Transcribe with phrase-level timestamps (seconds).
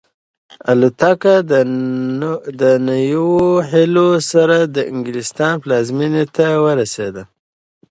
[0.71, 1.35] الوتکه
[2.61, 3.31] د نویو
[3.69, 7.23] هیلو سره د انګلستان پلازمینې ته ورسېده.